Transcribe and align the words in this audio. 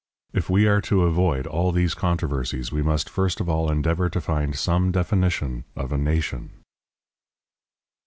If 0.33 0.49
we 0.49 0.65
are 0.65 0.81
to 0.81 1.03
avoid 1.03 1.45
all 1.45 1.71
these 1.71 1.93
controversies, 1.93 2.71
we 2.71 2.81
must 2.81 3.07
first 3.07 3.39
of 3.39 3.47
all 3.47 3.69
endeavor 3.69 4.09
to 4.09 4.19
find 4.19 4.55
some 4.55 4.91
definition 4.91 5.63
of 5.75 5.91
a 5.93 5.97
nation. 5.99 6.49